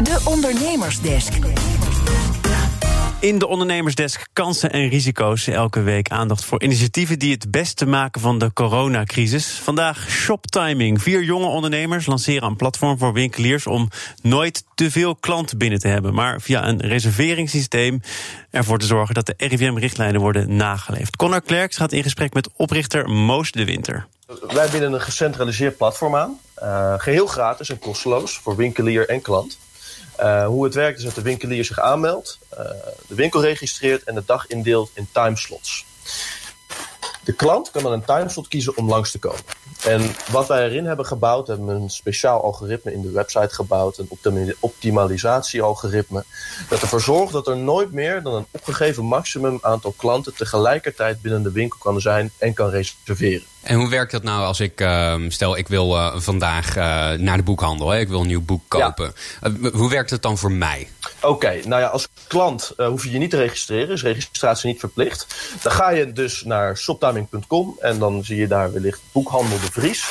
[0.00, 1.32] De Ondernemersdesk.
[3.20, 5.46] In de ondernemersdesk kansen en risico's.
[5.46, 9.60] Elke week aandacht voor initiatieven die het beste maken van de coronacrisis.
[9.62, 11.02] Vandaag shoptiming.
[11.02, 13.88] Vier jonge ondernemers lanceren een platform voor winkeliers om
[14.22, 16.14] nooit te veel klanten binnen te hebben.
[16.14, 18.00] Maar via een reserveringssysteem
[18.50, 21.16] ervoor te zorgen dat de RIVM-richtlijnen worden nageleefd.
[21.16, 24.06] Connor Klerks gaat in gesprek met oprichter Moos de Winter.
[24.48, 26.38] Wij bieden een gecentraliseerd platform aan.
[26.62, 29.58] Uh, geheel gratis en kosteloos voor winkelier en klant.
[30.20, 32.58] Uh, hoe het werkt is dat de winkelier zich aanmeldt, uh,
[33.06, 35.84] de winkel registreert en de dag indeelt in timeslots.
[37.24, 39.42] De klant kan dan een timeslot kiezen om langs te komen.
[39.84, 43.98] En wat wij erin hebben gebouwd, hebben we een speciaal algoritme in de website gebouwd,
[43.98, 46.24] een optimalisatiealgoritme,
[46.68, 51.42] dat ervoor zorgt dat er nooit meer dan een opgegeven maximum aantal klanten tegelijkertijd binnen
[51.42, 53.46] de winkel kan zijn en kan reserveren.
[53.62, 57.36] En hoe werkt dat nou als ik, uh, stel ik wil uh, vandaag uh, naar
[57.36, 57.98] de boekhandel, hè?
[57.98, 59.14] ik wil een nieuw boek kopen.
[59.40, 59.70] Ja.
[59.72, 60.88] hoe werkt het dan voor mij?
[61.16, 64.80] Oké, okay, nou ja, als klant hoef je je niet te registreren, is registratie niet
[64.80, 65.26] verplicht.
[65.62, 70.10] Dan ga je dus naar shoptiming.com en dan zie je daar wellicht boekhandel de Vries.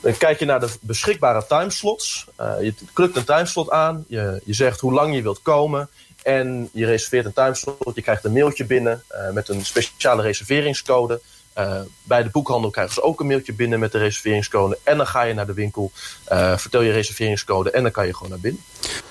[0.00, 2.26] Dan kijk je naar de beschikbare timeslots.
[2.60, 5.88] je klikt een timeslot aan, je, je zegt hoe lang je wilt komen.
[6.22, 9.02] En je reserveert een timeslot, je krijgt een mailtje binnen
[9.32, 11.20] met een speciale reserveringscode.
[11.58, 14.78] Uh, bij de boekhandel krijgen ze ook een mailtje binnen met de reserveringscode.
[14.82, 15.92] En dan ga je naar de winkel,
[16.32, 18.62] uh, vertel je reserveringscode en dan kan je gewoon naar binnen.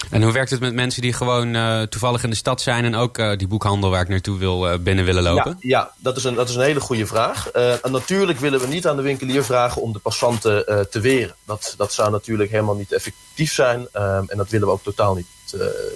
[0.09, 2.95] En hoe werkt het met mensen die gewoon uh, toevallig in de stad zijn en
[2.95, 5.58] ook die boekhandel waar ik naartoe wil binnen willen lopen?
[5.59, 7.52] Ja, ja dat, is een, dat is een hele goede vraag.
[7.52, 11.35] en natuurlijk willen we niet aan de winkelier vragen om de passanten te weren.
[11.45, 15.28] Dat, dat zou natuurlijk helemaal niet effectief zijn en dat willen we ook totaal niet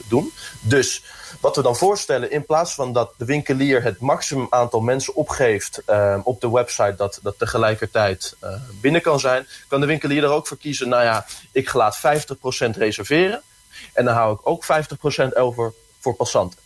[0.07, 0.31] doen.
[0.61, 1.03] Dus
[1.39, 5.81] wat we dan voorstellen, in plaats van dat de winkelier het maximum aantal mensen opgeeft
[5.89, 8.35] uh, op de website dat, dat tegelijkertijd
[8.81, 12.01] binnen kan zijn, kan de winkelier er ook voor kiezen, nou ja, ik laat 50%
[12.77, 13.41] reserveren
[13.93, 16.59] en dan hou ik ook 50% over voor passanten.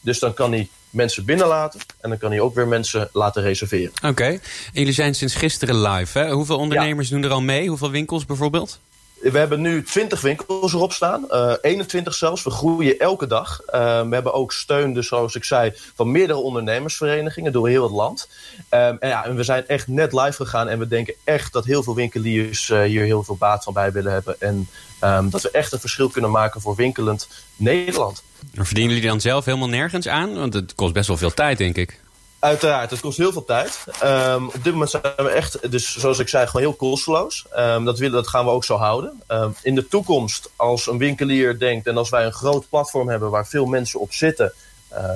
[0.00, 3.92] Dus dan kan hij mensen binnenlaten en dan kan hij ook weer mensen laten reserveren.
[3.96, 4.32] Oké, okay.
[4.32, 4.40] en
[4.72, 6.18] jullie zijn sinds gisteren live.
[6.18, 6.30] Hè?
[6.30, 7.14] Hoeveel ondernemers ja.
[7.14, 7.68] doen er al mee?
[7.68, 8.80] Hoeveel winkels bijvoorbeeld?
[9.20, 12.42] We hebben nu 20 winkels erop staan, uh, 21 zelfs.
[12.42, 13.60] We groeien elke dag.
[13.66, 13.72] Uh,
[14.08, 18.28] we hebben ook steun, dus zoals ik zei, van meerdere ondernemersverenigingen door heel het land.
[18.70, 21.94] Um, en, we zijn echt net live gegaan en we denken echt dat heel veel
[21.94, 24.36] winkeliers uh, hier heel veel baat van bij willen hebben.
[24.40, 24.68] En
[25.04, 28.22] um, dat we echt een verschil kunnen maken voor winkelend Nederland.
[28.54, 30.34] Verdienen jullie dan zelf helemaal nergens aan?
[30.34, 32.00] Want het kost best wel veel tijd, denk ik.
[32.40, 33.84] Uiteraard, het kost heel veel tijd.
[34.04, 37.44] Um, op dit moment zijn we echt, dus zoals ik zei, gewoon heel kosteloos.
[37.56, 39.22] Um, dat, willen, dat gaan we ook zo houden.
[39.28, 43.30] Um, in de toekomst, als een winkelier denkt en als wij een groot platform hebben
[43.30, 44.52] waar veel mensen op zitten,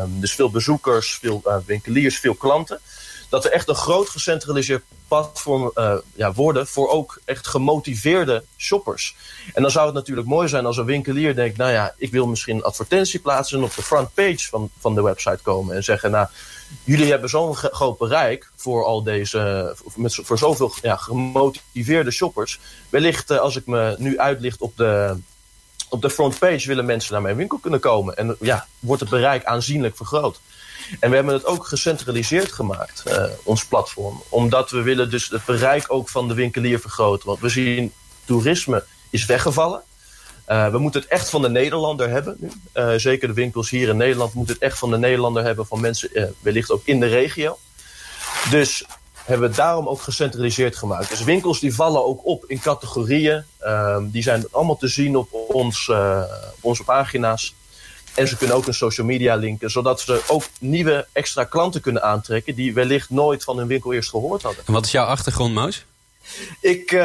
[0.07, 2.81] dus veel bezoekers, veel uh, winkeliers, veel klanten,
[3.35, 9.17] dat we echt een groot gecentraliseerd platform uh, ja, worden voor ook echt gemotiveerde shoppers.
[9.55, 12.27] En dan zou het natuurlijk mooi zijn als een winkelier denkt, nou ja, ik wil
[12.27, 16.11] misschien een advertentie plaatsen en op de frontpage van, van de website komen en zeggen,
[16.11, 16.27] nou,
[16.85, 22.61] jullie hebben zo'n groot bereik voor al deze, met, voor zoveel ja, gemotiveerde shoppers.
[22.89, 25.17] Wellicht uh, als ik me nu uitlicht op de,
[25.89, 28.17] op de frontpage willen mensen naar mijn winkel kunnen komen.
[28.17, 30.41] En ja, wordt het bereik aanzienlijk vergroot.
[31.01, 34.23] En we hebben het ook gecentraliseerd gemaakt, uh, ons platform.
[34.29, 37.27] Omdat we willen dus het bereik ook van de winkelier vergroten.
[37.27, 37.93] Want we zien
[38.25, 39.83] toerisme is weggevallen.
[40.49, 42.39] Uh, we moeten het echt van de Nederlander hebben.
[42.75, 45.67] Uh, zeker de winkels hier in Nederland moeten het echt van de Nederlander hebben.
[45.67, 47.59] Van mensen wellicht ook in de regio.
[48.51, 48.85] Dus
[49.25, 51.11] hebben we daarom ook gecentraliseerd gemaakt.
[51.11, 53.45] Dus winkels die vallen ook op in categorieën.
[53.59, 57.55] Ehm, die zijn allemaal te zien op, ons, op onze pagina's.
[58.15, 62.03] En ze kunnen ook een social media linken, zodat ze ook nieuwe extra klanten kunnen
[62.03, 64.63] aantrekken die wellicht nooit van hun winkel eerst gehoord hadden.
[64.67, 65.85] En wat is jouw achtergrond, Moos?
[66.61, 67.01] Ik, uh,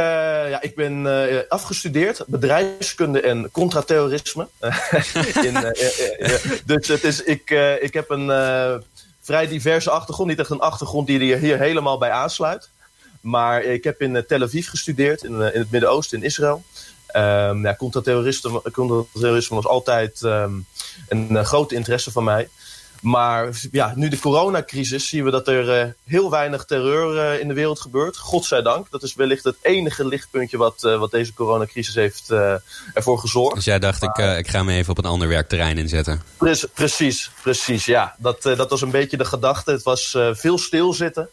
[0.49, 4.47] ja, ik ben uh, afgestudeerd bedrijfskunde en contraterrorisme.
[5.47, 5.69] In, uh,
[6.65, 7.49] dus het is, ik,
[7.81, 8.27] ik heb een
[9.21, 10.29] vrij diverse achtergrond.
[10.29, 12.69] Niet echt een achtergrond die er hier helemaal bij aansluit.
[13.21, 16.63] Maar ik heb in Tel Aviv gestudeerd, in, in het Midden-Oosten, in Israël.
[17.15, 20.65] Um, ja, contraterrorisme, contraterrorisme was altijd um,
[21.07, 22.49] een, een grote interesse van mij.
[23.01, 27.47] Maar ja, nu de coronacrisis zien we dat er uh, heel weinig terreur uh, in
[27.47, 28.17] de wereld gebeurt.
[28.17, 28.91] Godzijdank.
[28.91, 32.29] Dat is wellicht het enige lichtpuntje wat, uh, wat deze coronacrisis heeft
[32.93, 33.55] ervoor gezorgd.
[33.55, 36.21] Dus jij dacht, maar, ik, ik ga me even op een ander werkterrein inzetten.
[36.37, 37.85] Pre precies, precies.
[37.85, 39.71] Ja, dat, dat was een beetje de gedachte.
[39.71, 41.29] Het was veel stilzitten.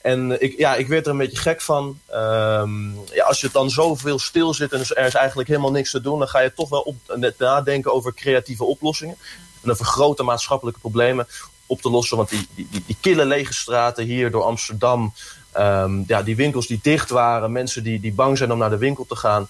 [0.00, 2.00] En ik, ja, ik werd er een beetje gek van.
[2.14, 6.00] Um, ja, als je dan zoveel stil zit en er is eigenlijk helemaal niks te
[6.00, 6.18] doen...
[6.18, 6.96] dan ga je toch wel op,
[7.38, 9.16] nadenken over creatieve oplossingen
[9.62, 11.26] en een vergrote maatschappelijke problemen
[11.66, 12.16] op te lossen.
[12.16, 15.14] Want die, die, die kille lege straten hier door Amsterdam,
[15.58, 18.78] um, ja, die winkels die dicht waren, mensen die, die bang zijn om naar de
[18.78, 19.48] winkel te gaan.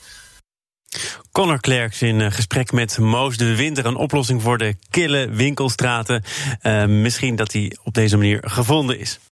[1.33, 3.87] Connor Klerks in gesprek met Moos de Winter.
[3.87, 6.25] Een oplossing voor de kille winkelstraten.
[6.63, 9.19] Uh, misschien dat die op deze manier gevonden is.